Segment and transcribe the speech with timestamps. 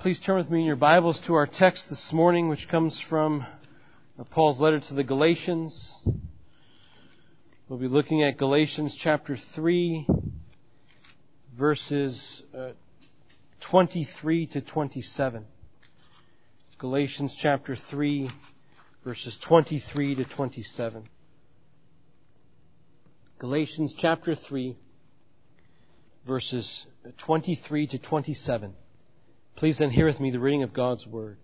[0.00, 3.44] Please turn with me in your Bibles to our text this morning, which comes from
[4.30, 5.92] Paul's letter to the Galatians.
[7.68, 10.06] We'll be looking at Galatians chapter 3,
[11.58, 12.70] verses uh,
[13.58, 15.44] 23 to 27.
[16.78, 18.30] Galatians chapter 3,
[19.02, 21.08] verses 23 to 27.
[23.40, 24.76] Galatians chapter 3,
[26.24, 26.86] verses
[27.18, 28.74] 23 to 27.
[29.58, 31.36] Please then hear with me the reading of God's Word.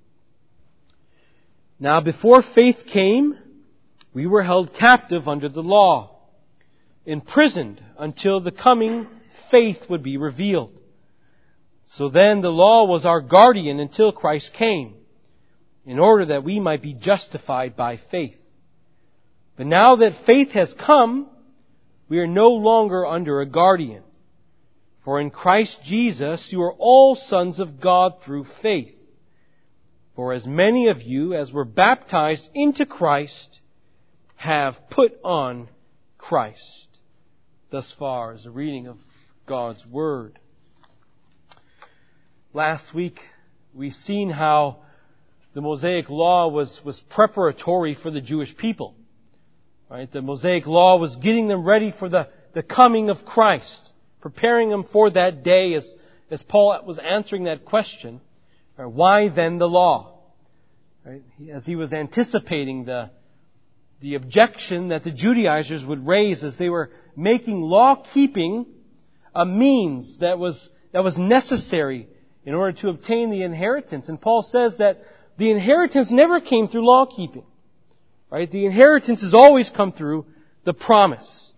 [1.81, 3.36] Now before faith came,
[4.14, 6.17] we were held captive under the law,
[7.05, 9.08] imprisoned until the coming
[9.50, 10.72] faith would be revealed.
[11.86, 14.94] So then the law was our guardian until Christ came,
[15.85, 18.39] in order that we might be justified by faith.
[19.57, 21.29] But now that faith has come,
[22.08, 24.05] we are no longer under a guardian.
[25.04, 28.96] For in Christ Jesus you are all sons of God through faith.
[30.17, 33.60] For as many of you as were baptized into Christ
[34.36, 35.69] have put on
[36.16, 36.88] Christ.
[37.70, 38.97] Thus far is the reading of
[39.47, 40.38] God's Word.
[42.55, 43.20] Last week
[43.75, 44.78] we've seen how
[45.52, 48.94] the Mosaic Law was, was preparatory for the Jewish people.
[49.91, 50.10] Right?
[50.10, 53.91] The Mosaic Law was getting them ready for the, the coming of Christ
[54.25, 55.94] preparing them for that day as,
[56.30, 58.22] as Paul was answering that question.
[58.78, 60.19] Right, why then the law?
[61.05, 61.22] Right,
[61.53, 63.11] as he was anticipating the,
[64.00, 68.64] the objection that the Judaizers would raise as they were making law keeping
[69.34, 72.09] a means that was, that was necessary
[72.47, 74.09] in order to obtain the inheritance.
[74.09, 75.03] And Paul says that
[75.36, 77.44] the inheritance never came through law keeping.
[78.31, 78.50] Right?
[78.50, 80.25] The inheritance has always come through
[80.64, 81.53] the promise.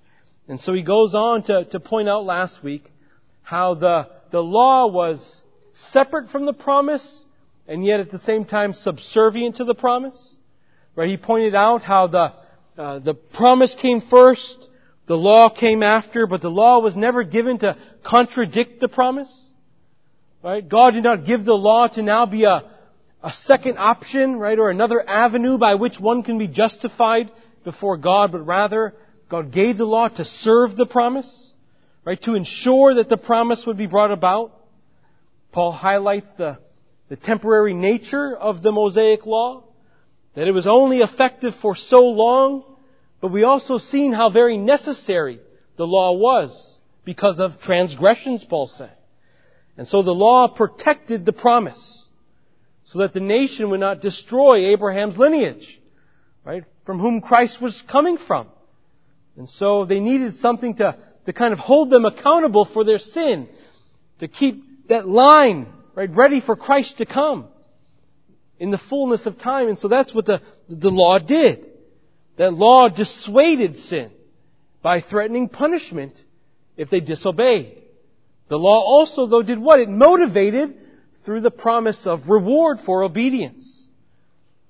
[0.48, 2.90] And so he goes on to, to point out last week
[3.42, 5.42] how the, the law was
[5.74, 7.24] separate from the promise
[7.68, 10.36] and yet at the same time subservient to the promise.
[10.94, 11.08] Right?
[11.08, 12.32] He pointed out how the,
[12.78, 14.68] uh, the promise came first,
[15.06, 19.52] the law came after, but the law was never given to contradict the promise.
[20.42, 20.66] Right?
[20.66, 22.62] God did not give the law to now be a,
[23.22, 27.30] a second option, right, or another avenue by which one can be justified
[27.64, 28.94] before God, but rather
[29.28, 31.54] God gave the law to serve the promise,
[32.04, 32.20] right?
[32.22, 34.52] To ensure that the promise would be brought about.
[35.50, 36.58] Paul highlights the,
[37.08, 39.64] the temporary nature of the Mosaic law,
[40.34, 42.64] that it was only effective for so long,
[43.20, 45.40] but we also seen how very necessary
[45.76, 48.92] the law was because of transgressions, Paul said.
[49.76, 52.08] And so the law protected the promise
[52.84, 55.80] so that the nation would not destroy Abraham's lineage,
[56.44, 56.64] right?
[56.84, 58.48] From whom Christ was coming from.
[59.36, 63.48] And so they needed something to, to kind of hold them accountable for their sin,
[64.20, 67.48] to keep that line, right, ready for Christ to come
[68.58, 69.68] in the fullness of time.
[69.68, 71.66] And so that's what the, the law did.
[72.36, 74.10] That law dissuaded sin
[74.82, 76.22] by threatening punishment
[76.76, 77.82] if they disobeyed.
[78.48, 79.80] The law also, though, did what?
[79.80, 80.76] It motivated
[81.24, 83.86] through the promise of reward for obedience.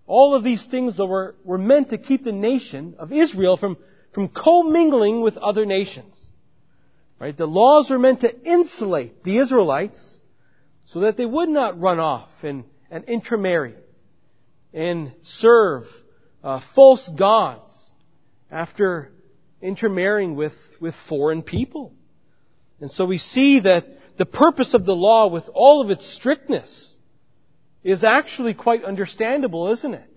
[0.07, 3.77] All of these things were, were meant to keep the nation of Israel from
[4.17, 6.33] from commingling with other nations.
[7.21, 7.37] Right?
[7.37, 10.19] The laws were meant to insulate the Israelites
[10.87, 13.75] so that they would not run off and, and intermarry
[14.73, 15.85] and serve
[16.43, 17.95] uh, false gods
[18.51, 19.13] after
[19.61, 21.93] intermarrying with, with foreign people.
[22.81, 23.85] And so we see that
[24.17, 26.97] the purpose of the law with all of its strictness
[27.85, 30.11] is actually quite understandable, isn't it?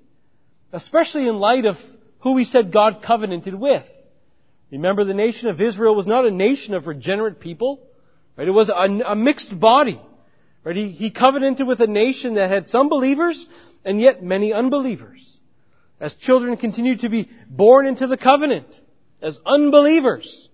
[0.71, 1.75] Especially in light of
[2.19, 3.85] who he said God covenanted with.
[4.71, 7.79] Remember, the nation of Israel was not a nation of regenerate people.
[8.37, 8.47] Right?
[8.47, 9.99] It was a, a mixed body.
[10.63, 10.75] Right?
[10.75, 13.47] He, he covenanted with a nation that had some believers
[13.83, 15.25] and yet many unbelievers.
[15.99, 18.67] As children continued to be born into the covenant
[19.21, 20.47] as unbelievers.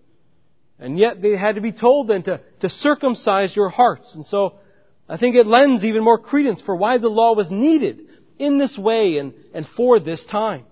[0.80, 4.16] And yet they had to be told then to, to circumcise your hearts.
[4.16, 4.56] And so
[5.08, 8.02] I think it lends even more credence for why the law was needed
[8.40, 10.66] in this way and, and for this time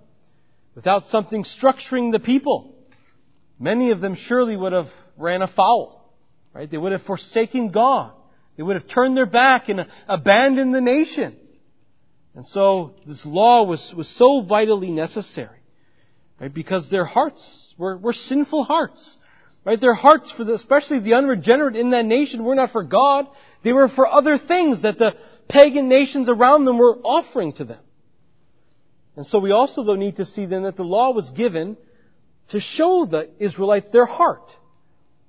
[0.75, 2.75] without something structuring the people.
[3.59, 6.03] Many of them surely would have ran afoul,
[6.53, 6.69] right?
[6.69, 8.11] They would have forsaken God.
[8.57, 11.37] They would have turned their back and abandoned the nation.
[12.35, 15.59] And so this law was, was so vitally necessary,
[16.39, 16.53] right?
[16.53, 19.17] Because their hearts were, were sinful hearts,
[19.63, 19.79] right?
[19.79, 23.27] Their hearts for the, especially the unregenerate in that nation were not for God.
[23.63, 25.15] They were for other things that the
[25.47, 27.79] pagan nations around them were offering to them.
[29.15, 31.77] And so we also though need to see then that the law was given
[32.49, 34.51] to show the Israelites their heart.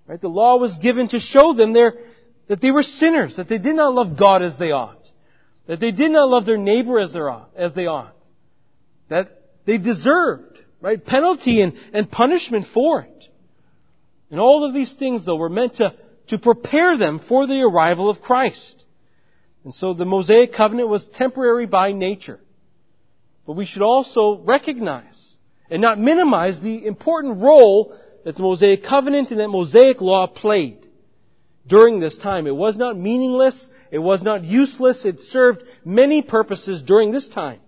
[0.06, 0.20] Right?
[0.20, 1.94] The law was given to show them their,
[2.48, 5.10] that they were sinners, that they did not love God as they ought.
[5.66, 7.16] That they did not love their neighbor as,
[7.56, 8.14] as they ought.
[9.08, 13.24] That they deserved, right, penalty and, and punishment for it.
[14.30, 15.94] And all of these things, though, were meant to,
[16.28, 18.84] to prepare them for the arrival of Christ.
[19.64, 22.40] And so the Mosaic covenant was temporary by nature.
[23.46, 25.36] But we should also recognize
[25.70, 30.86] and not minimize the important role that the Mosaic covenant and that Mosaic law played
[31.66, 32.46] during this time.
[32.46, 33.68] It was not meaningless.
[33.90, 35.04] It was not useless.
[35.04, 37.60] It served many purposes during this time.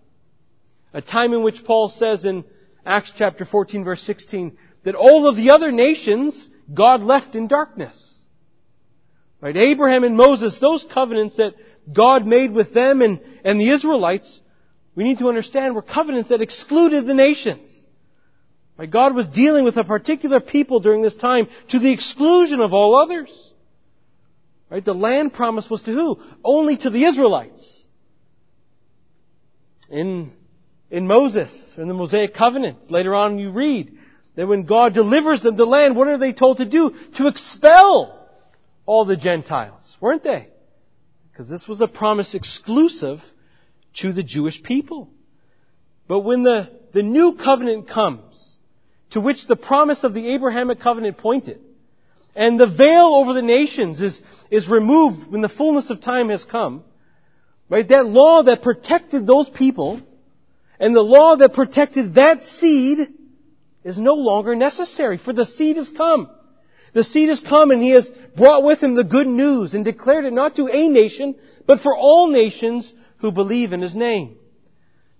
[0.93, 2.45] A time in which Paul says in
[2.85, 8.19] Acts chapter 14 verse 16 that all of the other nations God left in darkness.
[9.41, 9.57] Right?
[9.57, 11.55] Abraham and Moses, those covenants that
[11.93, 14.41] God made with them and, and the Israelites,
[14.97, 17.87] we need to understand were covenants that excluded the nations.
[18.79, 18.91] Right?
[18.91, 22.97] God was dealing with a particular people during this time to the exclusion of all
[22.97, 23.53] others.
[24.71, 24.85] Right?
[24.85, 26.21] The land promise was to who?
[26.43, 27.87] Only to the Israelites.
[29.91, 30.33] In,
[30.91, 33.97] in Moses, in the Mosaic covenant, later on you read
[34.35, 36.95] that when God delivers them the land, what are they told to do?
[37.17, 38.29] To expel
[38.87, 40.49] all the Gentiles, weren't they?
[41.31, 43.21] Because this was a promise exclusive
[43.97, 45.09] to the Jewish people.
[46.09, 48.59] But when the, the new covenant comes,
[49.11, 51.61] to which the promise of the Abrahamic covenant pointed,
[52.35, 54.21] and the veil over the nations is,
[54.51, 56.85] is removed when the fullness of time has come,
[57.69, 57.89] right?
[57.89, 60.01] That law that protected those people,
[60.79, 63.09] and the law that protected that seed,
[63.85, 66.29] is no longer necessary, for the seed has come.
[66.93, 70.25] The seed has come and he has brought with him the good news and declared
[70.25, 74.37] it not to a nation, but for all nations who believe in his name.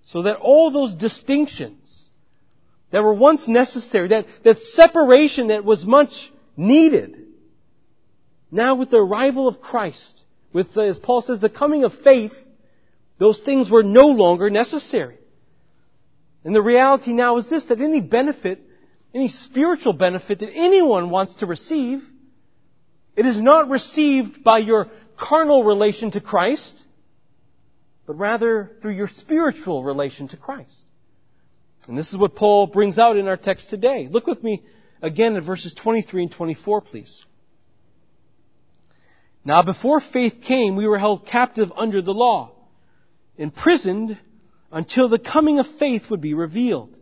[0.05, 2.11] So that all those distinctions
[2.91, 7.17] that were once necessary, that, that separation that was much needed,
[8.51, 10.23] now with the arrival of Christ,
[10.53, 12.33] with, the, as Paul says, the coming of faith,
[13.19, 15.19] those things were no longer necessary.
[16.45, 18.61] And the reality now is this, that any benefit,
[19.13, 22.03] any spiritual benefit that anyone wants to receive,
[23.17, 26.81] it is not received by your carnal relation to Christ,
[28.07, 30.85] but rather through your spiritual relation to Christ.
[31.89, 34.09] And this is what Paul brings out in our text today.
[34.11, 34.63] Look with me
[35.03, 37.25] again at verses 23 and 24, please.
[39.45, 42.53] Now before faith came, we were held captive under the law,
[43.37, 44.19] imprisoned
[44.73, 46.99] until the coming of faith would be revealed.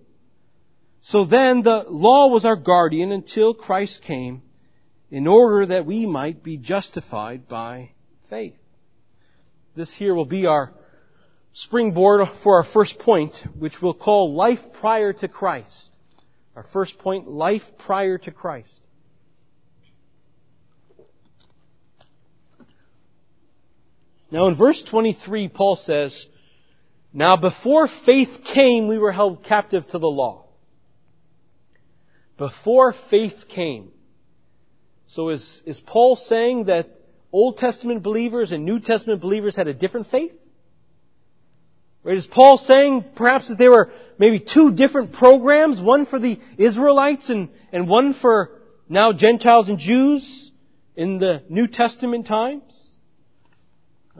[1.00, 4.42] So then the law was our guardian until Christ came
[5.10, 7.90] in order that we might be justified by
[8.28, 8.56] faith.
[9.74, 10.72] This here will be our
[11.54, 15.90] springboard for our first point, which we'll call life prior to Christ.
[16.56, 18.80] Our first point, life prior to Christ.
[24.30, 26.26] Now in verse 23, Paul says,
[27.12, 30.46] Now before faith came, we were held captive to the law.
[32.36, 33.92] Before faith came.
[35.06, 36.88] So is, is Paul saying that
[37.30, 40.32] Old Testament believers and New Testament believers had a different faith?
[42.04, 42.18] Right?
[42.18, 47.30] Is Paul saying perhaps that there were maybe two different programs, one for the Israelites
[47.30, 50.50] and, and one for now Gentiles and Jews
[50.94, 52.96] in the New Testament times?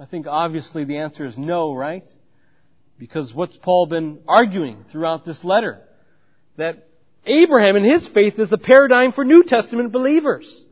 [0.01, 2.11] I think obviously the answer is no, right?
[2.99, 5.83] Because what's Paul been arguing throughout this letter?
[6.57, 6.89] That
[7.27, 10.65] Abraham and his faith is a paradigm for New Testament believers.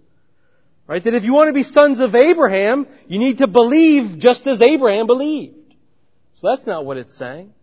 [0.86, 1.04] Right?
[1.04, 4.62] That if you want to be sons of Abraham, you need to believe just as
[4.62, 5.56] Abraham believed.
[6.42, 7.54] So that's not what it's saying.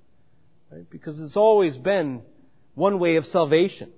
[0.71, 0.89] Right?
[0.89, 2.21] Because it's always been
[2.75, 3.91] one way of salvation.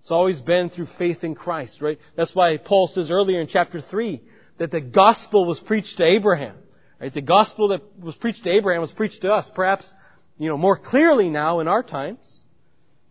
[0.00, 2.00] It's always been through faith in Christ, right?
[2.16, 4.20] That's why Paul says earlier in chapter 3
[4.58, 6.56] that the gospel was preached to Abraham.
[7.00, 7.14] Right?
[7.14, 9.88] The gospel that was preached to Abraham was preached to us, perhaps,
[10.36, 12.42] you know, more clearly now in our times.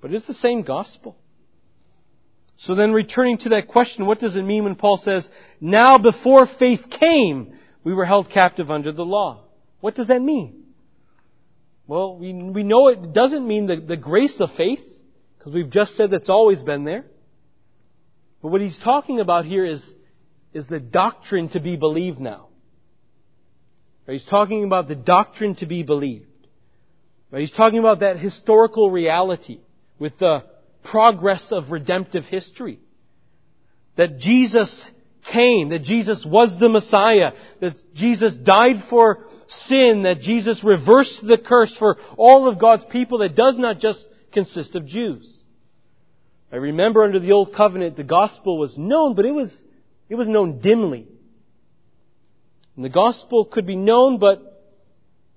[0.02, 1.16] But it's the same gospel.
[2.58, 5.30] So then returning to that question, what does it mean when Paul says,
[5.62, 9.46] now before faith came, we were held captive under the law?
[9.80, 10.61] What does that mean?
[11.92, 14.80] Well, we, we know it doesn't mean the, the grace of faith,
[15.38, 17.04] because we've just said that's always been there.
[18.42, 19.94] But what he's talking about here is,
[20.54, 22.48] is the doctrine to be believed now.
[24.08, 24.14] Right?
[24.14, 26.28] He's talking about the doctrine to be believed.
[27.30, 27.42] Right?
[27.42, 29.60] He's talking about that historical reality
[30.00, 30.46] with the
[30.86, 32.80] progress of redemptive history.
[33.98, 34.90] That Jesus
[35.24, 41.38] came, that Jesus was the Messiah, that Jesus died for sin, that Jesus reversed the
[41.38, 45.44] curse for all of God's people that does not just consist of Jews.
[46.52, 49.64] I remember under the Old Covenant the gospel was known, but it was,
[50.10, 51.08] it was known dimly.
[52.76, 54.52] And the gospel could be known, but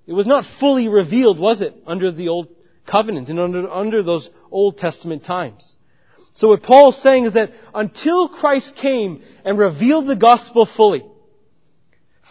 [0.07, 2.49] It was not fully revealed, was it, under the Old
[2.87, 5.77] Covenant and under, under those Old Testament times.
[6.35, 11.05] So what Paul's saying is that until Christ came and revealed the gospel fully,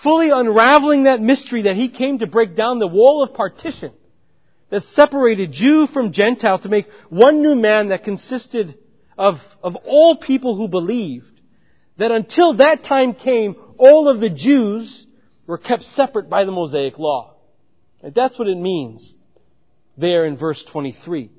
[0.04, 3.94] fully unraveling that mystery that he came to break down the wall of partition
[4.70, 8.78] that separated Jew from Gentile to make one new man that consisted
[9.18, 11.40] of, of all people who believed,
[11.98, 15.06] that until that time came, all of the Jews
[15.46, 17.36] were kept separate by the Mosaic law.
[18.02, 19.14] And that's what it means
[19.96, 21.30] there in verse 23.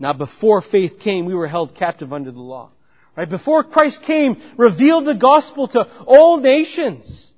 [0.00, 2.72] Now before faith came, we were held captive under the law.
[3.16, 3.28] Right?
[3.28, 7.32] Before Christ came, revealed the gospel to all nations.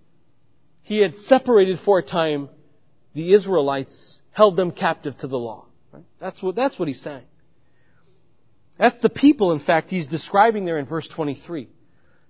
[0.83, 2.49] He had separated for a time
[3.15, 5.67] the Israelites, held them captive to the law.
[5.93, 6.05] Right?
[6.19, 7.25] That's what, that's what he's saying.
[8.79, 11.69] That's the people, in fact, he's describing there in verse 23.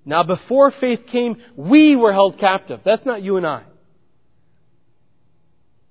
[0.04, 2.80] Now before faith came, we were held captive.
[2.84, 3.62] That's not you and I.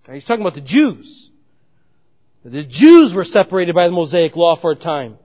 [0.07, 1.30] Now, He's talking about the Jews.
[2.43, 5.17] The Jews were separated by the Mosaic law for a time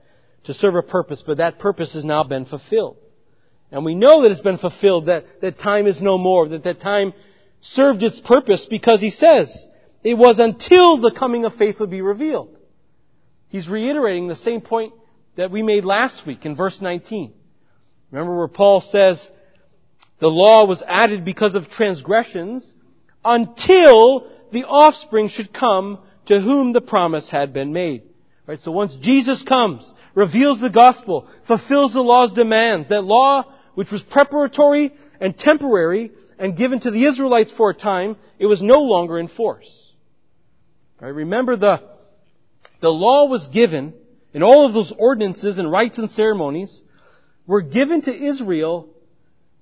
[0.44, 2.98] to serve a purpose, but that purpose has now been fulfilled.
[3.72, 6.80] And we know that it's been fulfilled, that, that time is no more, that that
[6.80, 7.14] time
[7.60, 9.66] served its purpose because he says
[10.04, 12.56] it was until the coming of faith would be revealed.
[13.48, 14.92] He's reiterating the same point
[15.36, 17.32] that we made last week in verse 19.
[18.10, 19.28] Remember where Paul says
[20.18, 22.72] the law was added because of transgressions
[23.24, 28.02] until the offspring should come to whom the promise had been made.
[28.46, 33.90] Right, so once Jesus comes, reveals the gospel, fulfills the law's demands, that law which
[33.90, 38.82] was preparatory and temporary and given to the Israelites for a time, it was no
[38.82, 39.92] longer in force.
[41.00, 41.82] Right, remember the,
[42.80, 43.94] the law was given,
[44.32, 46.82] and all of those ordinances and rites and ceremonies
[47.46, 48.88] were given to Israel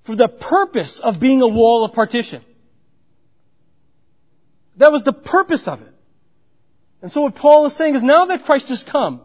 [0.05, 2.43] for the purpose of being a wall of partition.
[4.77, 5.94] That was the purpose of it.
[7.05, 9.21] And so what Paul is saying is now that Christ has come,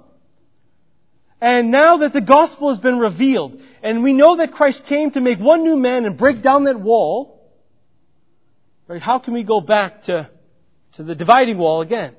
[1.40, 5.20] and now that the gospel has been revealed, and we know that Christ came to
[5.22, 7.50] make one new man and break down that wall,
[8.86, 10.28] right, how can we go back to,
[10.96, 12.14] to the dividing wall again?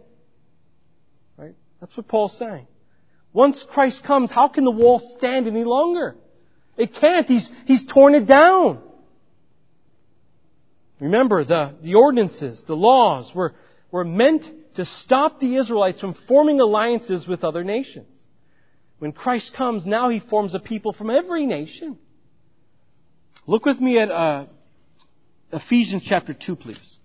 [1.37, 1.53] Right?
[1.79, 2.65] That's what Paul's saying.
[3.31, 6.15] Once Christ comes, how can the wall stand any longer?
[6.75, 7.27] It can't.
[7.27, 8.81] He's, he's torn it down.
[10.99, 13.53] Remember, the, the ordinances, the laws were,
[13.91, 14.43] were meant
[14.75, 18.27] to stop the Israelites from forming alliances with other nations.
[18.99, 21.97] When Christ comes, now He forms a people from every nation.
[23.47, 24.45] Look with me at uh,
[25.51, 26.97] Ephesians chapter 2, please.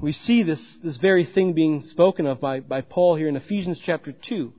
[0.00, 3.80] We see this, this very thing being spoken of by, by Paul here in Ephesians
[3.84, 4.52] chapter 2,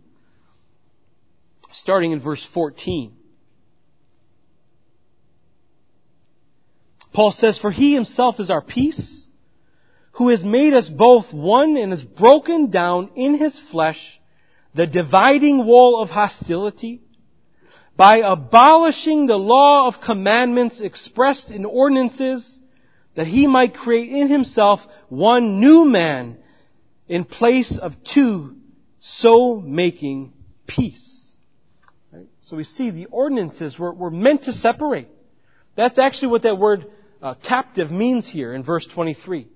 [1.71, 3.15] starting in verse 14.
[7.13, 9.24] Paul says, For he himself is our peace,
[10.15, 14.19] who has made us both one and has broken down in his flesh
[14.73, 17.01] the dividing wall of hostility
[17.97, 22.59] by abolishing the law of commandments expressed in ordinances
[23.15, 26.37] that he might create in himself one new man
[27.07, 28.55] in place of two,
[28.99, 30.33] so making
[30.67, 31.37] peace.
[32.11, 32.27] Right?
[32.41, 35.07] So we see the ordinances were, were meant to separate.
[35.75, 36.85] That's actually what that word
[37.21, 39.47] uh, captive means here in verse 23.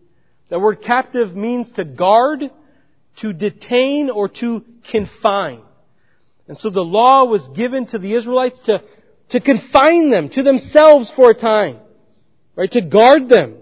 [0.50, 2.50] The word captive means to guard,
[3.18, 5.62] to detain, or to confine.
[6.48, 8.84] And so the law was given to the Israelites to,
[9.29, 11.77] to confine them to themselves for a time.
[12.56, 12.72] Right?
[12.72, 13.58] To guard them.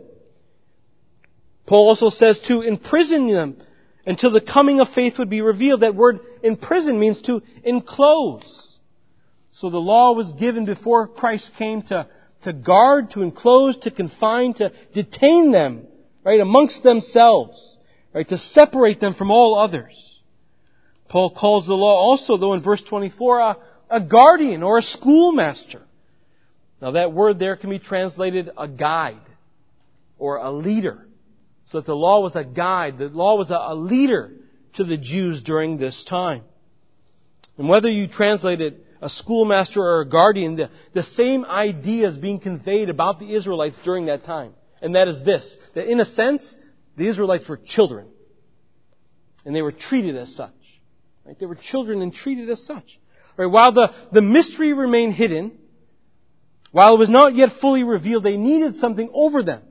[1.65, 3.57] Paul also says to imprison them
[4.05, 5.81] until the coming of faith would be revealed.
[5.81, 8.79] That word imprison means to enclose.
[9.51, 12.07] So the law was given before Christ came to
[12.43, 15.86] to guard, to enclose, to confine, to detain them,
[16.27, 17.77] right, amongst themselves,
[18.13, 20.19] right, to separate them from all others.
[21.07, 23.57] Paul calls the law also, though, in verse 24, a,
[23.89, 25.81] a guardian or a schoolmaster.
[26.81, 29.15] Now that word there can be translated a guide
[30.19, 31.07] or a leader.
[31.67, 34.31] So that the law was a guide, the law was a, a leader
[34.73, 36.43] to the Jews during this time.
[37.57, 42.17] And whether you translate it a schoolmaster or a guardian, the, the same idea is
[42.17, 44.53] being conveyed about the Israelites during that time.
[44.81, 46.55] And that is this, that in a sense,
[46.95, 48.07] the Israelites were children.
[49.45, 50.51] And they were treated as such.
[51.25, 51.37] Right?
[51.37, 52.99] They were children and treated as such.
[53.37, 53.45] Right?
[53.47, 55.57] While the, the mystery remained hidden,
[56.71, 59.63] while it was not yet fully revealed, they needed something over them.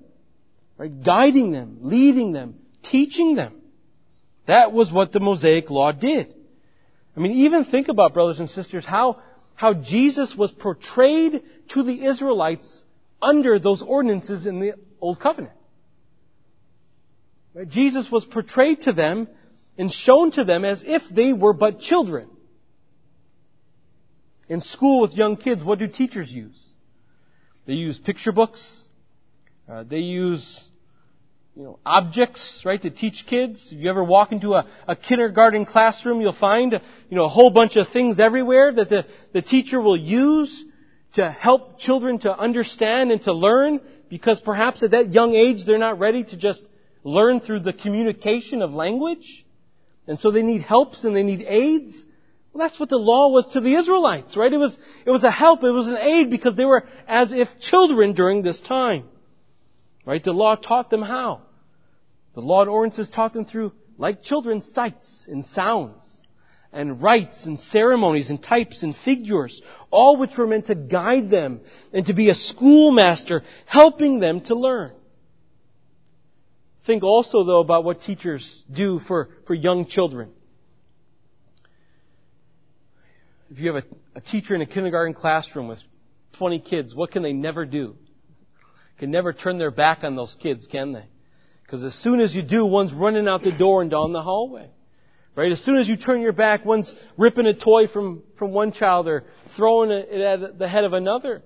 [0.79, 1.03] Right?
[1.03, 3.61] Guiding them, leading them, teaching them.
[4.47, 6.35] That was what the Mosaic Law did.
[7.17, 9.21] I mean, even think about, brothers and sisters, how,
[9.55, 12.85] how Jesus was portrayed to the Israelites
[13.21, 15.55] under those ordinances in the Old Covenant.
[17.55, 17.69] Right?
[17.69, 19.29] Jesus was portrayed to them
[19.79, 22.29] and shown to them as if they were but children.
[24.49, 26.73] In school with young kids, what do teachers use?
[27.67, 28.85] They use picture books.
[29.69, 30.71] Uh, they use
[31.57, 33.73] you know, objects, right, to teach kids.
[33.73, 37.51] If you ever walk into a, a kindergarten classroom, you'll find, you know, a whole
[37.51, 40.65] bunch of things everywhere that the, the teacher will use
[41.17, 43.81] to help children to understand and to learn
[44.11, 46.63] because perhaps at that young age they're not ready to just
[47.05, 49.45] learn through the communication of language.
[50.07, 52.05] And so they need helps and they need aids.
[52.53, 54.53] Well, that's what the law was to the Israelites, right?
[54.53, 57.49] It was, it was a help, it was an aid because they were as if
[57.59, 59.09] children during this time.
[60.05, 60.23] Right?
[60.23, 61.43] The law taught them how.
[62.35, 66.26] The law and ordinances taught them through, like children, sights and sounds
[66.73, 71.61] and rites and ceremonies and types and figures, all which were meant to guide them
[71.93, 74.93] and to be a schoolmaster, helping them to learn.
[76.87, 80.31] Think also, though, about what teachers do for, for young children.
[83.51, 85.81] If you have a, a teacher in a kindergarten classroom with
[86.39, 87.97] 20 kids, what can they never do?
[88.99, 91.05] Can never turn their back on those kids, can they?
[91.63, 94.71] Because as soon as you do, one's running out the door and down the hallway.
[95.37, 95.53] Right?
[95.53, 99.07] As soon as you turn your back, one's ripping a toy from, from one child
[99.07, 99.25] or
[99.55, 101.43] throwing it at the head of another.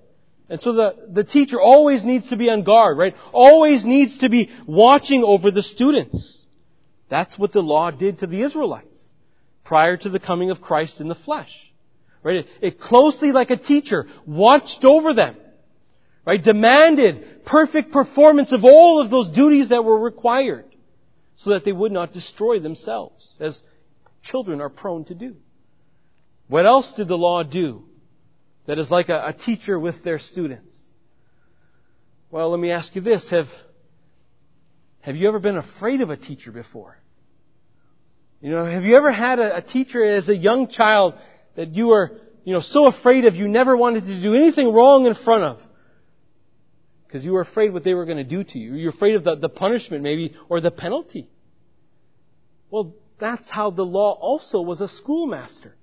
[0.49, 3.15] And so the, the teacher always needs to be on guard, right?
[3.33, 6.45] Always needs to be watching over the students.
[7.09, 9.13] That's what the law did to the Israelites
[9.65, 11.53] prior to the coming of Christ in the flesh.
[12.23, 12.37] Right?
[12.37, 15.35] It, it closely, like a teacher, watched over them.
[16.25, 16.41] Right?
[16.41, 20.65] Demanded perfect performance of all of those duties that were required
[21.35, 23.61] so that they would not destroy themselves, as
[24.21, 25.35] children are prone to do.
[26.47, 27.83] What else did the law do
[28.65, 30.77] that is like a, a teacher with their students?
[32.29, 33.29] Well, let me ask you this.
[33.29, 33.47] Have,
[35.01, 36.97] have you ever been afraid of a teacher before?
[38.41, 41.13] You know, have you ever had a, a teacher as a young child
[41.55, 45.05] that you were, you know, so afraid of you never wanted to do anything wrong
[45.05, 45.61] in front of?
[47.05, 48.75] Because you were afraid what they were going to do to you.
[48.75, 51.29] You're afraid of the, the punishment maybe or the penalty.
[52.69, 55.75] Well, that's how the law also was a schoolmaster.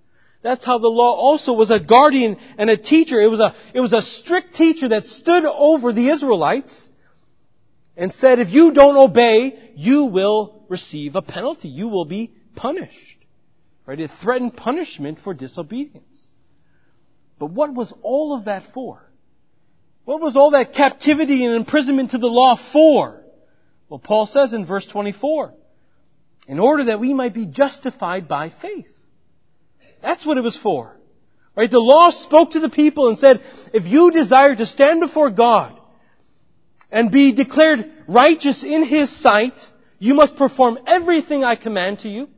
[0.43, 3.21] That's how the law also was a guardian and a teacher.
[3.21, 6.91] It was a, it was a strict teacher that stood over the Israelites
[7.97, 11.69] and said, if you don't obey, you will receive a penalty.
[11.69, 13.19] You will be punished.
[13.87, 14.01] Right?
[14.01, 16.27] It threatened punishment for disobedience.
[17.39, 19.01] But what was all of that for?
[20.05, 23.23] What was all that captivity and imprisonment to the law for?
[23.89, 25.55] Well, Paul says in verse 24,
[26.49, 28.91] in order that we might be justified by faith.
[30.03, 30.97] That's what it was for.
[31.55, 31.71] Right?
[31.71, 33.43] The law spoke to the people and said,
[33.75, 35.79] if you desire to stand before God
[36.91, 39.59] and be declared righteous in His sight,
[39.99, 42.29] you must perform everything I command to you.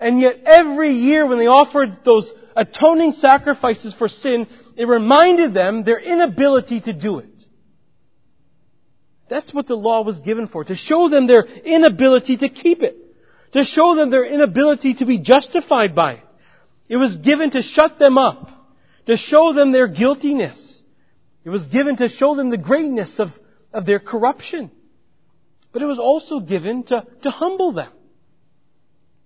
[0.00, 5.84] And yet every year when they offered those atoning sacrifices for sin, it reminded them
[5.84, 7.35] their inability to do it.
[9.28, 12.96] That's what the law was given for, to show them their inability to keep it.
[13.52, 16.22] To show them their inability to be justified by it.
[16.88, 18.50] It was given to shut them up.
[19.06, 20.82] To show them their guiltiness.
[21.44, 23.28] It was given to show them the greatness of,
[23.72, 24.70] of their corruption.
[25.72, 27.92] But it was also given to, to humble them.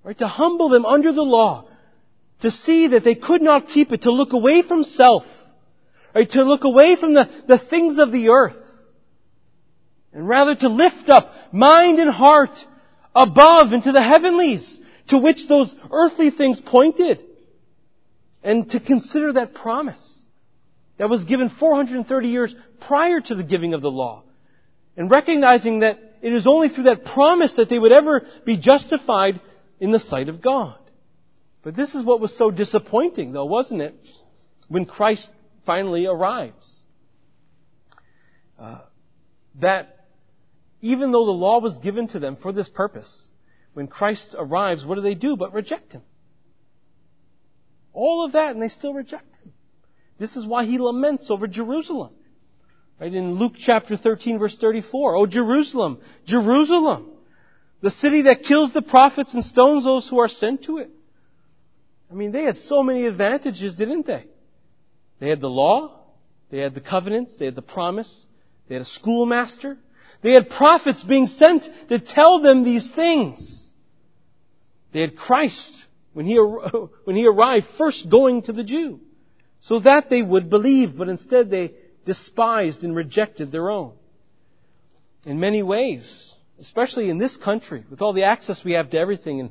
[0.02, 0.18] Right?
[0.18, 1.68] To humble them under the law.
[2.40, 4.02] To see that they could not keep it.
[4.02, 5.24] To look away from self.
[6.14, 6.28] Right?
[6.30, 8.69] To look away from the, the things of the earth.
[10.12, 12.54] And rather to lift up mind and heart
[13.14, 17.24] above into the heavenlies to which those earthly things pointed.
[18.42, 20.24] And to consider that promise
[20.96, 24.22] that was given 430 years prior to the giving of the law.
[24.96, 29.40] And recognizing that it is only through that promise that they would ever be justified
[29.78, 30.76] in the sight of God.
[31.62, 33.94] But this is what was so disappointing, though, wasn't it?
[34.68, 35.30] When Christ
[35.64, 36.82] finally arrives.
[38.58, 38.80] Uh,
[39.56, 39.99] that
[40.80, 43.28] even though the law was given to them for this purpose,
[43.74, 46.02] when Christ arrives, what do they do but reject Him?
[47.92, 49.52] All of that, and they still reject Him.
[50.18, 52.12] This is why He laments over Jerusalem.
[53.00, 55.16] Right in Luke chapter 13 verse 34.
[55.16, 57.10] Oh Jerusalem, Jerusalem,
[57.80, 60.90] the city that kills the prophets and stones those who are sent to it.
[62.10, 64.24] I mean, they had so many advantages, didn't they?
[65.18, 66.00] They had the law,
[66.50, 68.26] they had the covenants, they had the promise,
[68.68, 69.78] they had a schoolmaster,
[70.22, 73.70] they had prophets being sent to tell them these things.
[74.92, 75.74] They had Christ
[76.12, 76.36] when he,
[77.04, 79.00] when he arrived first going to the Jew
[79.60, 81.72] so that they would believe, but instead they
[82.04, 83.92] despised and rejected their own.
[85.26, 89.40] In many ways, especially in this country, with all the access we have to everything
[89.40, 89.50] and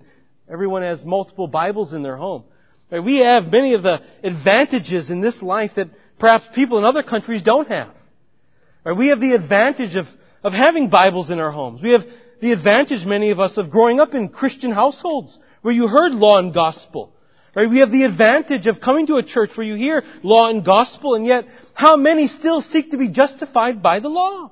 [0.49, 2.43] everyone has multiple Bibles in their home.
[2.91, 3.03] Right?
[3.03, 7.43] We have many of the advantages in this life that perhaps people in other countries
[7.43, 7.93] don't have.
[8.83, 8.97] Right?
[8.97, 10.07] We have the advantage of,
[10.43, 11.81] of having Bibles in our homes.
[11.81, 12.05] We have
[12.41, 16.39] the advantage, many of us, of growing up in Christian households where you heard law
[16.39, 17.13] and gospel.
[17.55, 17.69] Right?
[17.69, 21.15] We have the advantage of coming to a church where you hear law and gospel,
[21.15, 24.51] and yet how many still seek to be justified by the law?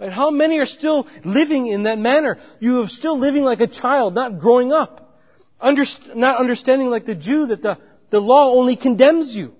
[0.00, 0.10] Right?
[0.10, 2.38] How many are still living in that manner?
[2.58, 5.20] You are still living like a child, not growing up.
[5.62, 7.78] Underst- not understanding like the Jew that the,
[8.10, 9.54] the law only condemns you.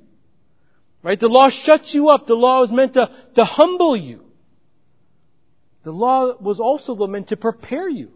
[1.02, 1.18] Right?
[1.18, 2.26] The law shuts you up.
[2.26, 4.25] The law is meant to, to humble you.
[5.86, 8.10] The law was also meant to prepare you.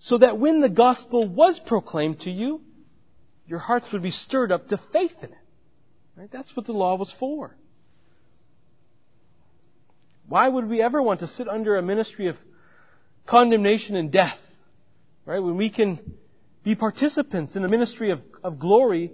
[0.00, 2.62] So that when the gospel was proclaimed to you,
[3.46, 5.38] your hearts would be stirred up to faith in it.
[6.16, 6.28] Right?
[6.32, 7.56] That's what the law was for.
[10.28, 12.36] Why would we ever want to sit under a ministry of
[13.24, 14.40] condemnation and death?
[15.24, 15.38] Right?
[15.38, 16.00] When we can
[16.64, 19.12] be participants in a ministry of, of glory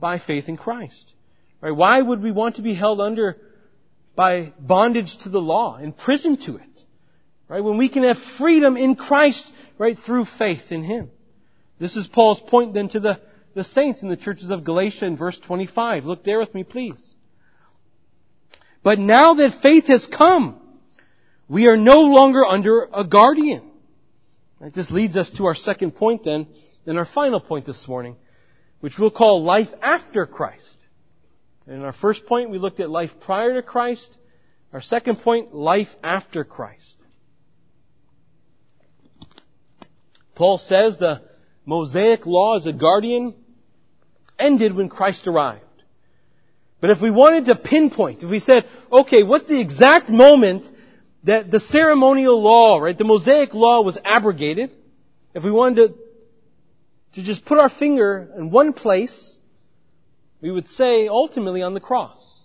[0.00, 1.12] by faith in Christ.
[1.60, 1.70] Right?
[1.70, 3.36] Why would we want to be held under
[4.14, 6.84] by bondage to the law, in prison to it?
[7.48, 7.62] Right?
[7.62, 11.10] When we can have freedom in Christ, right, through faith in Him.
[11.78, 13.20] This is Paul's point then to the,
[13.54, 16.04] the saints in the churches of Galatia in verse 25.
[16.04, 17.14] Look there with me, please.
[18.82, 20.60] But now that faith has come,
[21.48, 23.70] we are no longer under a guardian.
[24.60, 26.46] Right, this leads us to our second point then,
[26.86, 28.16] and our final point this morning,
[28.80, 30.78] which we'll call life after Christ.
[31.66, 34.16] In our first point, we looked at life prior to Christ.
[34.72, 36.98] Our second point, life after Christ.
[40.34, 41.22] Paul says the
[41.64, 43.34] Mosaic law as a guardian
[44.38, 45.62] ended when Christ arrived.
[46.80, 50.66] But if we wanted to pinpoint, if we said, okay, what's the exact moment
[51.22, 54.70] that the ceremonial law, right, the Mosaic law was abrogated,
[55.32, 55.94] if we wanted to,
[57.14, 59.38] to just put our finger in one place,
[60.44, 62.42] we would say ultimately on the cross.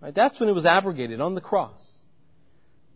[0.00, 0.12] Right?
[0.12, 1.98] That's when it was abrogated, on the cross.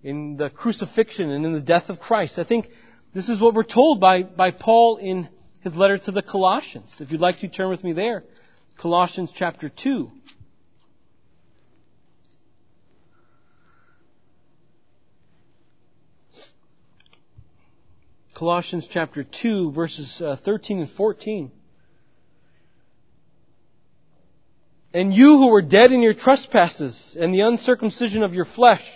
[0.03, 2.41] In the crucifixion and in the death of Christ.
[2.41, 2.67] I think
[3.15, 5.29] this is what we're told by, by Paul in
[5.61, 6.97] his letter to the Colossians.
[6.99, 8.25] If you'd like to turn with me there.
[8.77, 10.11] Colossians chapter 2.
[18.35, 21.53] Colossians chapter 2 verses uh, 13 and 14.
[24.95, 28.89] And you who were dead in your trespasses and the uncircumcision of your flesh,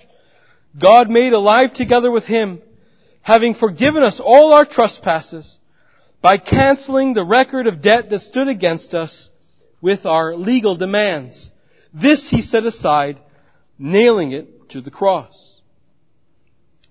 [0.81, 2.63] God made alive together with him,
[3.21, 5.59] having forgiven us all our trespasses
[6.23, 9.29] by canceling the record of debt that stood against us
[9.81, 11.51] with our legal demands.
[11.93, 13.19] This he set aside,
[13.77, 15.61] nailing it to the cross.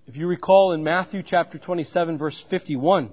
[0.06, 3.12] If you recall in Matthew chapter 27 verse 51,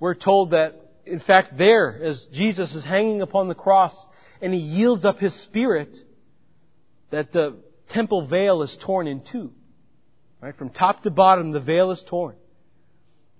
[0.00, 4.06] we're told that in fact there, as Jesus is hanging upon the cross,
[4.42, 5.96] and he yields up his spirit,
[7.10, 7.56] that the
[7.88, 9.52] temple veil is torn in two.
[10.40, 10.56] Right?
[10.56, 12.34] From top to bottom, the veil is torn.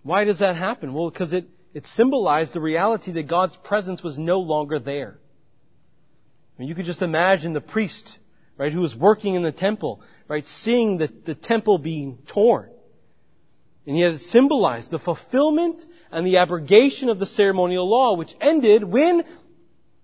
[0.05, 0.95] Why does that happen?
[0.95, 5.19] Well, because it, it symbolized the reality that God's presence was no longer there.
[5.19, 8.19] I mean, you could just imagine the priest,
[8.57, 12.71] right, who was working in the temple, right, seeing the, the temple being torn.
[13.87, 18.85] And yet it symbolized the fulfillment and the abrogation of the ceremonial law, which ended
[18.85, 19.25] when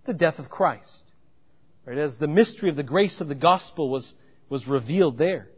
[0.08, 1.04] the death of Christ.
[1.86, 1.98] Right?
[1.98, 4.12] As the mystery of the grace of the gospel was,
[4.48, 5.48] was revealed there.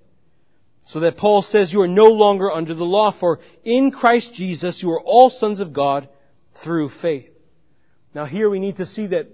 [0.85, 4.83] So that Paul says you are no longer under the law, for in Christ Jesus
[4.83, 6.09] you are all sons of God
[6.63, 7.31] through faith.
[8.15, 9.29] Now here we need to see that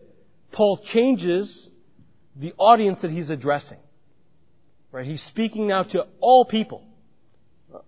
[0.52, 1.68] Paul changes
[2.36, 3.78] the audience that he's addressing.
[4.92, 5.06] Right?
[5.06, 6.82] He's speaking now to all people.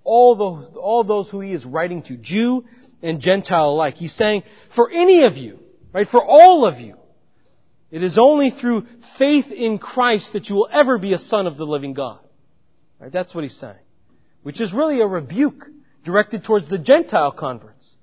[0.04, 2.64] All those, all those who he is writing to, Jew
[3.02, 3.94] and Gentile alike.
[3.94, 4.42] He's saying,
[4.74, 5.60] for any of you,
[5.92, 6.97] right, for all of you,
[7.90, 8.86] it is only through
[9.18, 12.20] faith in Christ that you will ever be a son of the living God.
[12.98, 13.10] Right?
[13.10, 13.78] That's what he's saying.
[14.42, 15.66] Which is really a rebuke
[16.04, 17.94] directed towards the Gentile converts.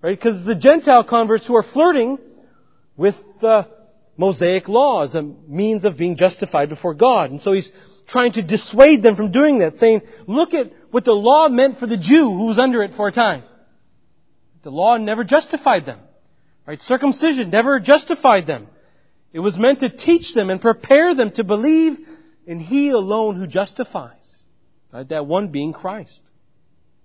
[0.00, 0.16] Right?
[0.16, 2.18] Because the Gentile converts who are flirting
[2.96, 3.68] with the
[4.16, 7.30] Mosaic law as a means of being justified before God.
[7.30, 7.72] And so he's
[8.06, 11.86] trying to dissuade them from doing that, saying, look at what the law meant for
[11.86, 13.42] the Jew who was under it for a time.
[14.62, 16.00] The law never justified them.
[16.66, 16.80] Right?
[16.80, 18.68] Circumcision never justified them.
[19.34, 21.98] It was meant to teach them and prepare them to believe
[22.46, 24.12] in He alone who justifies.
[24.92, 25.08] Right?
[25.08, 26.22] That one being Christ.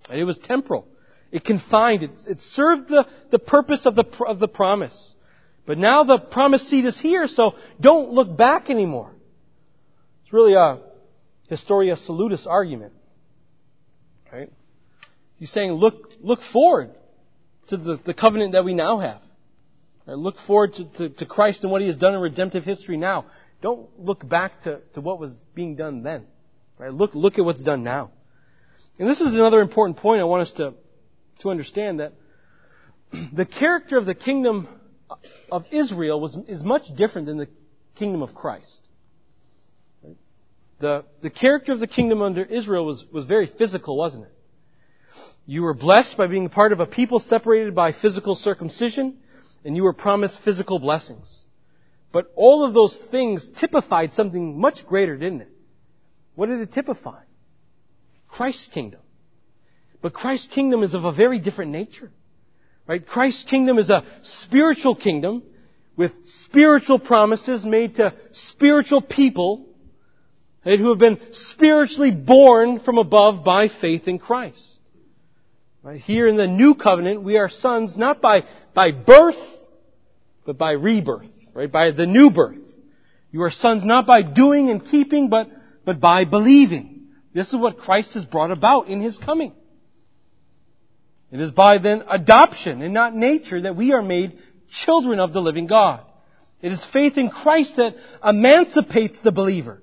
[0.08, 0.88] And it was temporal.
[1.32, 5.16] It confined, it, it served the, the purpose of the, of the promise.
[5.66, 9.12] But now the promised seed is here, so don't look back anymore.
[10.24, 10.82] It's really a
[11.48, 12.94] Historia Salutis argument.
[14.32, 14.52] Right?
[15.38, 16.92] He's saying, look, look forward
[17.68, 19.22] to the, the covenant that we now have.
[20.16, 23.26] Look forward to, to, to, Christ and what He has done in redemptive history now.
[23.62, 26.26] Don't look back to, to what was being done then.
[26.78, 26.94] Right?
[26.94, 28.12] Look, look at what's done now.
[28.98, 30.74] And this is another important point I want us to,
[31.40, 32.14] to understand that
[33.34, 34.68] the character of the kingdom
[35.52, 37.50] of Israel was, is much different than the
[37.96, 38.82] kingdom of Christ.
[40.80, 44.34] The, the character of the kingdom under Israel was, was very physical, wasn't it?
[45.46, 49.18] You were blessed by being part of a people separated by physical circumcision,
[49.64, 51.46] and you were promised physical blessings.
[52.12, 55.52] But all of those things typified something much greater, didn't it?
[56.36, 57.22] What did it typify?
[58.28, 59.02] Christ's kingdom.
[60.02, 62.12] But Christ's kingdom is of a very different nature.
[62.88, 63.06] Right?
[63.06, 65.44] Christ's kingdom is a spiritual kingdom
[65.96, 69.68] with spiritual promises made to spiritual people
[70.66, 74.79] right, who have been spiritually born from above by faith in Christ.
[75.82, 76.02] Right?
[76.02, 79.40] Here in the new covenant, we are sons not by, by birth,
[80.46, 81.72] but by rebirth, right?
[81.72, 82.58] By the new birth.
[83.32, 85.50] You are sons not by doing and keeping, but,
[85.86, 87.08] but by believing.
[87.34, 89.54] This is what Christ has brought about in His coming.
[91.32, 94.40] It is by then adoption and not nature that we are made
[94.70, 96.02] children of the living God.
[96.62, 99.82] It is faith in Christ that emancipates the believer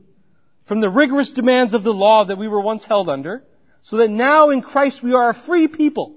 [0.66, 3.44] from the rigorous demands of the law that we were once held under,
[3.86, 6.16] so that now in Christ we are a free people.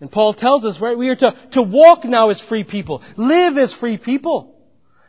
[0.00, 3.58] And Paul tells us, right, we are to, to walk now as free people, live
[3.58, 4.58] as free people.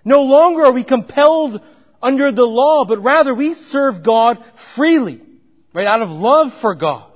[0.04, 1.62] No longer are we compelled
[2.02, 4.44] under the law, but rather we serve God
[4.76, 5.22] freely,
[5.72, 7.10] right, out of love for God.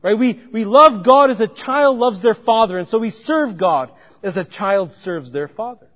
[0.00, 0.18] Right?
[0.18, 3.90] We, we love God as a child loves their father, and so we serve God
[4.22, 5.88] as a child serves their father.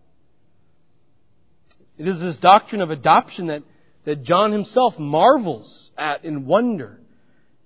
[1.97, 3.63] It is this doctrine of adoption that,
[4.05, 6.99] that John himself marvels at in wonder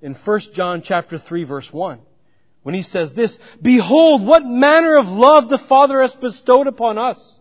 [0.02, 2.00] in 1 John chapter 3 verse 1.
[2.62, 7.38] When he says this, Behold, what manner of love the Father has bestowed upon us,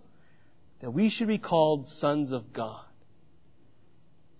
[0.81, 2.81] that we should be called sons of God.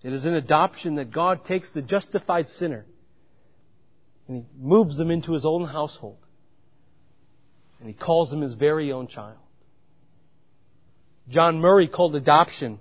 [0.02, 2.86] It is in adoption that God takes the justified sinner
[4.28, 6.18] and he moves them into his own household.
[7.80, 9.38] And he calls them his very own child.
[11.28, 12.78] John Murray called adoption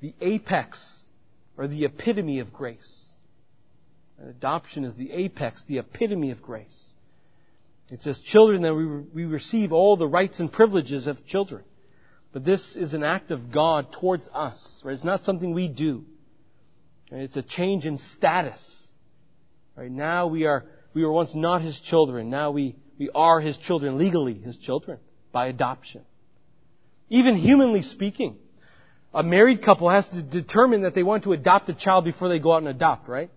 [0.00, 1.06] the apex
[1.56, 3.08] or the epitome of grace.
[4.20, 6.92] Adoption is the apex, the epitome of grace.
[7.90, 11.64] It's as children that we, we receive all the rights and privileges of children.
[12.32, 14.80] But this is an act of God towards us.
[14.84, 14.94] Right?
[14.94, 16.04] It's not something we do.
[17.10, 17.22] Right?
[17.22, 18.90] It's a change in status.
[19.76, 22.30] Right now we are, we were once not his children.
[22.30, 24.98] Now we, we are his children, legally his children,
[25.30, 26.02] by adoption.
[27.10, 28.38] Even humanly speaking,
[29.12, 32.38] a married couple has to determine that they want to adopt a child before they
[32.38, 33.30] go out and adopt, right?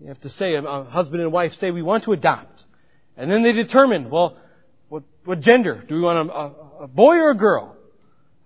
[0.00, 2.64] You have to say, a husband and wife say, we want to adopt.
[3.16, 4.36] And then they determine, well,
[4.88, 5.82] what, what gender?
[5.86, 7.76] Do we want a, a, a boy or a girl?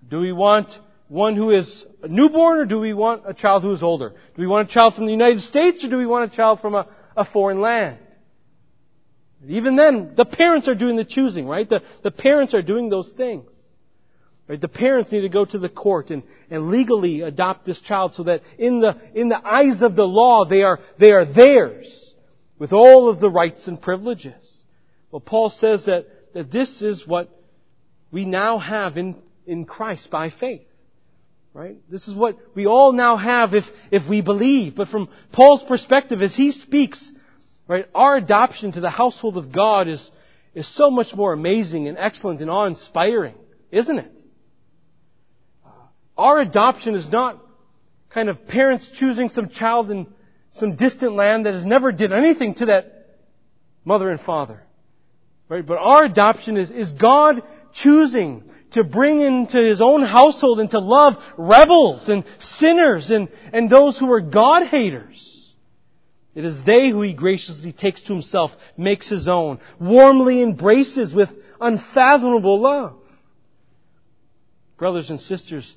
[0.09, 0.71] Do we want
[1.09, 4.11] one who is a newborn or do we want a child who is older?
[4.11, 6.61] Do we want a child from the United States or do we want a child
[6.61, 7.99] from a, a foreign land?
[9.47, 11.69] Even then, the parents are doing the choosing, right?
[11.69, 13.53] The, the parents are doing those things.
[14.53, 14.61] Right?
[14.61, 18.25] The parents need to go to the court and, and legally adopt this child so
[18.25, 22.15] that in the, in the eyes of the law, they are, they are theirs
[22.59, 24.63] with all of the rights and privileges.
[25.11, 27.31] Well, Paul says that, that this is what
[28.11, 30.69] we now have in, in Christ by faith.
[31.55, 31.79] Right?
[31.91, 34.75] This is what we all now have if, if we believe.
[34.75, 37.11] But from Paul's perspective, as he speaks,
[37.67, 40.11] right, our adoption to the household of God is,
[40.55, 43.37] is so much more amazing and excellent and awe-inspiring,
[43.71, 44.19] isn't it?
[46.17, 47.43] Our adoption is not
[48.11, 50.07] kind of parents choosing some child in
[50.53, 53.17] some distant land that has never did anything to that
[53.85, 54.63] mother and father.
[55.49, 55.65] Right?
[55.65, 60.79] But our adoption is, is God choosing to bring into his own household and to
[60.79, 65.55] love rebels and sinners and, and those who are God haters.
[66.35, 71.29] It is they who he graciously takes to himself, makes his own, warmly embraces with
[71.61, 72.97] unfathomable love.
[74.79, 75.77] Brothers and sisters,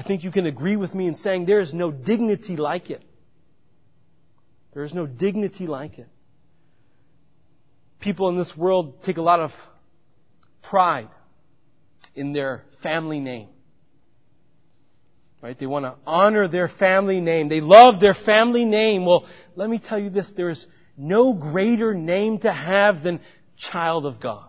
[0.00, 3.02] I think you can agree with me in saying there is no dignity like it.
[4.72, 6.08] There is no dignity like it.
[7.98, 9.52] People in this world take a lot of
[10.62, 11.10] pride
[12.14, 13.50] in their family name.
[15.42, 15.58] Right?
[15.58, 17.50] They want to honor their family name.
[17.50, 19.04] They love their family name.
[19.04, 20.32] Well, let me tell you this.
[20.32, 23.20] There is no greater name to have than
[23.58, 24.48] child of God.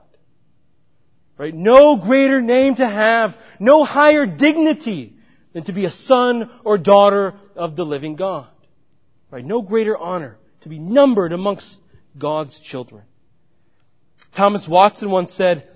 [1.38, 1.54] Right?
[1.54, 5.18] No greater name to have, no higher dignity
[5.54, 8.48] than to be a son or daughter of the living God.
[9.30, 9.46] Right?
[9.46, 11.78] No greater honor to be numbered amongst
[12.18, 13.04] God's children.
[14.36, 15.68] Thomas Watson once said,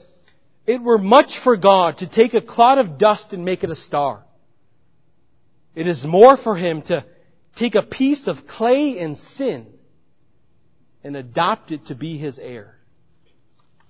[0.66, 3.76] It were much for God to take a clod of dust and make it a
[3.76, 4.24] star.
[5.74, 7.06] It is more for Him to
[7.56, 9.68] take a piece of clay and sin
[11.04, 12.76] and adopt it to be His heir.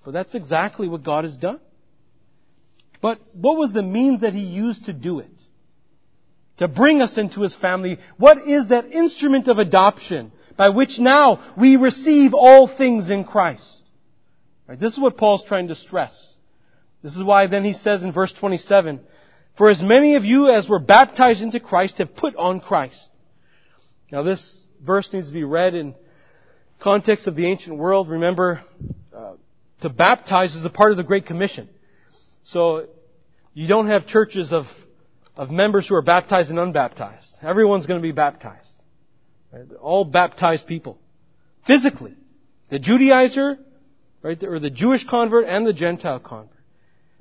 [0.04, 1.60] But that's exactly what God has done.
[3.00, 5.35] But what was the means that He used to do it?
[6.58, 7.98] To bring us into His family.
[8.16, 13.82] What is that instrument of adoption by which now we receive all things in Christ?
[14.66, 16.36] Right, this is what Paul's trying to stress.
[17.02, 19.00] This is why then he says in verse 27,
[19.56, 23.10] For as many of you as were baptized into Christ have put on Christ.
[24.10, 25.94] Now this verse needs to be read in
[26.80, 28.08] context of the ancient world.
[28.08, 28.60] Remember,
[29.14, 29.34] uh,
[29.82, 31.68] to baptize is a part of the Great Commission.
[32.44, 32.88] So
[33.54, 34.66] you don't have churches of,
[35.36, 37.38] of members who are baptized and unbaptized.
[37.42, 38.82] Everyone's going to be baptized.
[39.52, 39.70] Right?
[39.80, 40.98] All baptized people.
[41.66, 42.14] Physically.
[42.70, 43.58] The Judaizer,
[44.22, 46.50] right, or the Jewish convert and the Gentile convert.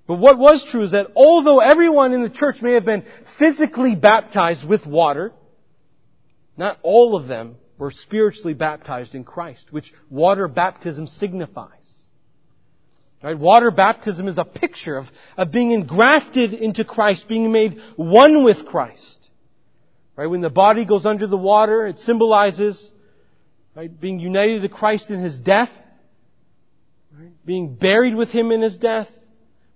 [0.07, 3.05] But what was true is that although everyone in the church may have been
[3.39, 5.33] physically baptized with water,
[6.57, 12.04] not all of them were spiritually baptized in Christ, which water baptism signifies.
[13.23, 13.37] Right?
[13.37, 18.65] Water baptism is a picture of, of being engrafted into Christ, being made one with
[18.65, 19.29] Christ.
[20.15, 20.27] Right?
[20.27, 22.91] When the body goes under the water, it symbolizes
[23.75, 25.71] right, being united to Christ in His death,
[27.17, 27.31] right?
[27.45, 29.09] being buried with Him in His death.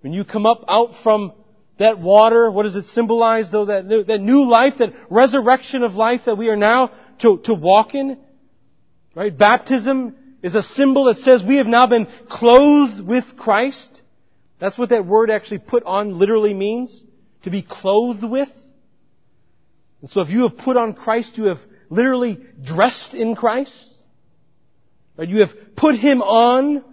[0.02, 1.32] When you come up out from
[1.78, 3.64] that water, what does it symbolize though?
[3.66, 7.54] That new, that new life, that resurrection of life that we are now to, to
[7.54, 8.18] walk in.
[9.14, 9.36] Right?
[9.36, 14.00] Baptism is a symbol that says we have now been clothed with Christ.
[14.58, 17.02] That's what that word actually put on literally means.
[17.44, 18.50] To be clothed with.
[20.02, 23.94] And so if you have put on Christ, you have literally dressed in Christ.
[25.16, 25.28] Right?
[25.28, 26.84] You have put Him on.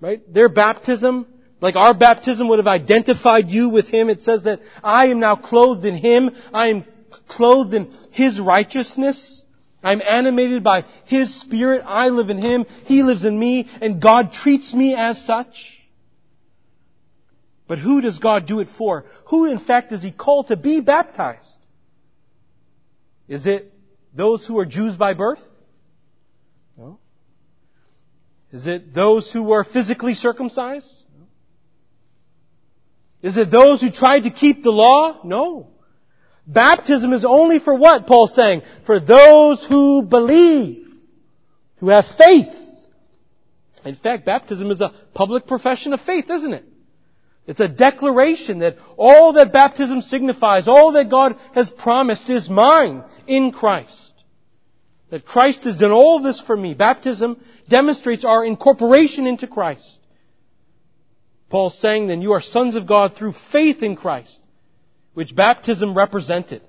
[0.00, 0.20] Right?
[0.32, 1.26] Their baptism,
[1.60, 4.10] like our baptism would have identified you with Him.
[4.10, 6.30] It says that I am now clothed in Him.
[6.52, 6.84] I am
[7.28, 9.42] clothed in His righteousness.
[9.86, 11.84] I'm animated by His Spirit.
[11.86, 12.66] I live in Him.
[12.86, 13.68] He lives in me.
[13.80, 15.80] And God treats me as such.
[17.68, 19.04] But who does God do it for?
[19.26, 21.58] Who in fact does He call to be baptized?
[23.28, 23.72] Is it
[24.12, 25.42] those who are Jews by birth?
[26.76, 26.98] No.
[28.52, 30.92] Is it those who were physically circumcised?
[31.16, 31.26] No.
[33.22, 35.20] Is it those who tried to keep the law?
[35.22, 35.68] No.
[36.46, 38.62] Baptism is only for what, Paul's saying?
[38.84, 40.86] For those who believe,
[41.78, 42.54] who have faith.
[43.84, 46.64] In fact, baptism is a public profession of faith, isn't it?
[47.46, 53.04] It's a declaration that all that baptism signifies, all that God has promised is mine
[53.26, 54.12] in Christ.
[55.10, 56.74] That Christ has done all this for me.
[56.74, 60.00] Baptism demonstrates our incorporation into Christ.
[61.48, 64.45] Paul's saying then you are sons of God through faith in Christ
[65.16, 66.60] which baptism represented.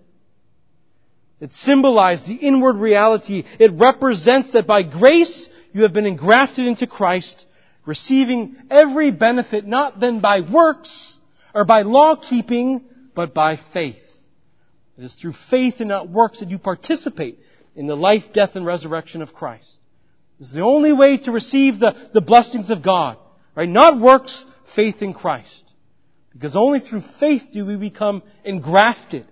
[1.42, 3.44] It symbolized the inward reality.
[3.60, 7.46] It represents that by grace you have been engrafted into Christ,
[7.86, 11.20] receiving every benefit not then by works
[11.54, 14.02] or by law keeping, but by faith.
[14.98, 17.40] It is through faith and not works that you participate
[17.76, 19.78] in the life, death, and resurrection of Christ.
[20.40, 23.18] This is the only way to receive the, the blessings of God.
[23.56, 23.68] Right?
[23.68, 25.66] Not works, faith in Christ.
[26.38, 29.26] Because only through faith do we become engrafted.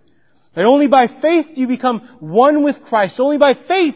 [0.55, 3.19] And only by faith do you become one with Christ.
[3.19, 3.95] Only by faith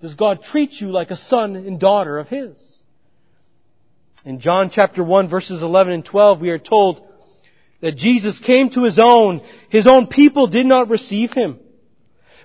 [0.00, 2.82] does God treat you like a son and daughter of His.
[4.24, 7.06] In John chapter 1 verses 11 and 12 we are told
[7.80, 9.40] that Jesus came to His own.
[9.68, 11.60] His own people did not receive Him.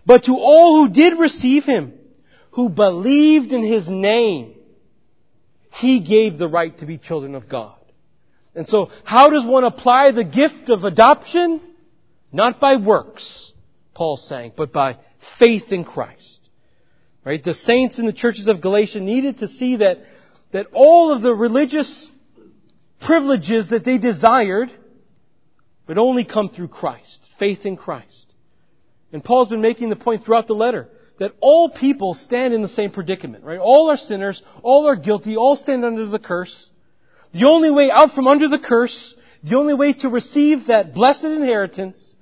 [0.05, 1.93] But to all who did receive Him,
[2.51, 4.53] who believed in His name,
[5.71, 7.80] He gave the right to be children of God.
[8.53, 11.61] And so, how does one apply the gift of adoption?
[12.31, 13.51] Not by works,
[13.93, 14.97] Paul's saying, but by
[15.37, 16.39] faith in Christ.
[17.23, 17.43] Right?
[17.43, 19.99] The saints in the churches of Galatia needed to see that,
[20.51, 22.11] that all of the religious
[22.99, 24.71] privileges that they desired
[25.87, 27.29] would only come through Christ.
[27.37, 28.27] Faith in Christ.
[29.13, 30.89] And Paul's been making the point throughout the letter
[31.19, 33.59] that all people stand in the same predicament, right?
[33.59, 36.69] All are sinners, all are guilty, all stand under the curse.
[37.33, 41.23] The only way out from under the curse, the only way to receive that blessed
[41.23, 42.15] inheritance,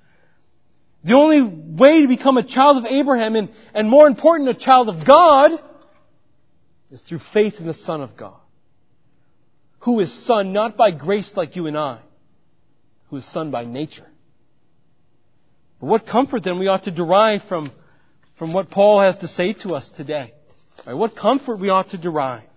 [1.03, 4.89] the only way to become a child of Abraham and, and more important, a child
[4.89, 5.51] of God,
[6.91, 8.37] is through faith in the Son of God.
[9.79, 11.99] Who is Son not by grace like you and I,
[13.09, 14.07] who is Son by nature.
[15.79, 17.71] But what comfort then we ought to derive from,
[18.37, 20.33] from what Paul has to say to us today.
[20.85, 22.48] Right, what comfort we ought to derive.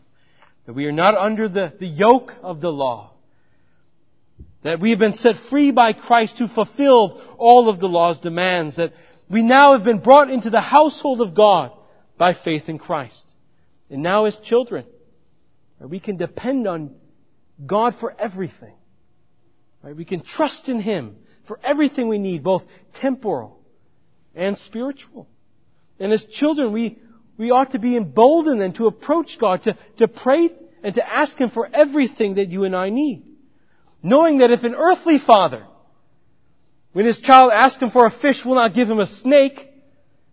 [0.66, 3.12] That we are not under the, the yoke of the law.
[4.62, 8.76] That we have been set free by Christ who fulfilled all of the law's demands.
[8.76, 8.92] That
[9.28, 11.72] we now have been brought into the household of God
[12.16, 13.28] by faith in Christ.
[13.90, 14.86] And now as children,
[15.80, 16.94] we can depend on
[17.64, 18.74] God for everything.
[19.82, 19.96] Right?
[19.96, 23.58] We can trust in Him for everything we need, both temporal
[24.34, 25.28] and spiritual.
[25.98, 26.98] And as children, we,
[27.42, 30.48] we ought to be emboldened and to approach God, to, to pray
[30.84, 33.24] and to ask Him for everything that you and I need.
[34.00, 35.66] Knowing that if an earthly father,
[36.92, 39.68] when his child asks him for a fish, will not give him a snake,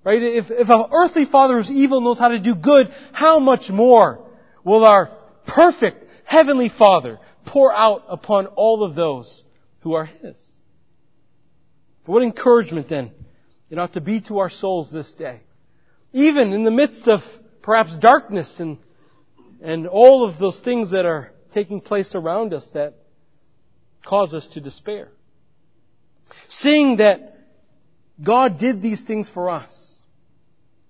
[0.04, 0.22] right?
[0.22, 4.24] If, if an earthly father who's evil knows how to do good, how much more
[4.64, 5.10] will our
[5.48, 9.46] perfect heavenly father pour out upon all of those
[9.80, 10.38] who are his?
[12.06, 13.12] What encouragement then
[13.72, 15.42] it ought to be to our souls this day.
[16.14, 17.22] Even in the midst of
[17.62, 18.78] perhaps darkness and,
[19.62, 22.96] and all of those things that are taking place around us that
[24.06, 25.10] cause us to despair.
[26.48, 27.38] Seeing that
[28.22, 30.00] God did these things for us,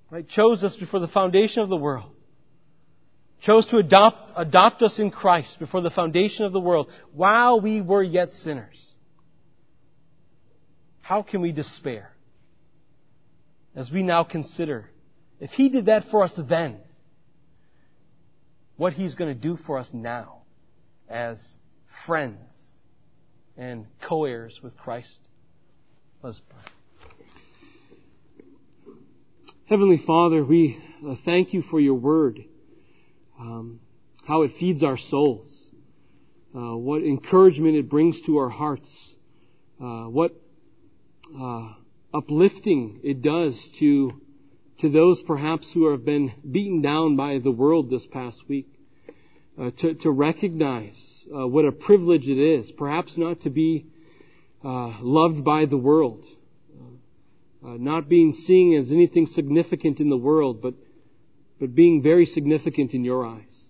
[0.09, 0.27] right?
[0.27, 2.11] Chose us before the foundation of the world.
[3.41, 7.81] Chose to adopt, adopt us in Christ before the foundation of the world while we
[7.81, 8.93] were yet sinners.
[11.01, 12.11] How can we despair?
[13.75, 14.89] As we now consider,
[15.39, 16.77] if He did that for us then,
[18.77, 20.43] what He's going to do for us now
[21.09, 21.57] as
[22.05, 22.69] friends
[23.57, 25.19] and co-heirs with Christ.
[26.21, 26.59] Let's pray.
[29.65, 32.39] Heavenly Father, we uh, thank you for your word,
[33.39, 33.79] um,
[34.27, 35.69] how it feeds our souls,
[36.55, 39.13] uh, what encouragement it brings to our hearts,
[39.79, 40.33] uh, what
[41.39, 41.73] uh,
[42.13, 44.19] uplifting it does to
[44.79, 48.67] to those perhaps who have been beaten down by the world this past week,
[49.59, 53.85] uh, to, to recognize uh, what a privilege it is, perhaps not to be
[54.63, 56.25] uh, loved by the world,
[57.65, 60.73] uh, not being seen as anything significant in the world, but
[61.59, 63.63] but being very significant in your eyes,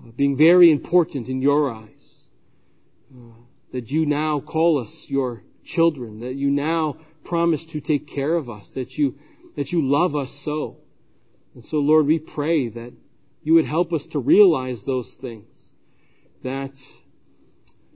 [0.00, 2.24] uh, being very important in your eyes.
[3.12, 3.34] Uh,
[3.72, 8.48] that you now call us your children, that you now promise to take care of
[8.48, 9.14] us, that you
[9.56, 10.78] that you love us so.
[11.54, 12.92] And so, Lord, we pray that
[13.42, 15.72] you would help us to realize those things
[16.42, 16.72] that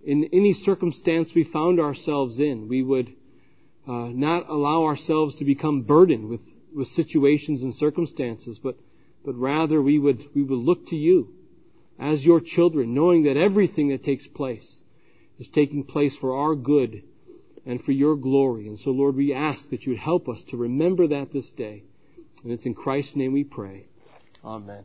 [0.05, 3.09] in any circumstance we found ourselves in, we would
[3.89, 6.43] uh, not allow ourselves to become burdened with,
[6.75, 8.77] with situations and circumstances, but,
[9.25, 11.33] but rather we would, we would look to you
[11.99, 14.81] as your children, knowing that everything that takes place
[15.39, 17.03] is taking place for our good
[17.67, 18.69] and for your glory.
[18.69, 21.83] And so, Lord, we ask that you would help us to remember that this day.
[22.43, 23.87] And it's in Christ's name we pray.
[24.45, 24.85] Amen.